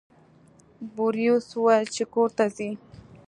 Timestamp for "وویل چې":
1.55-2.03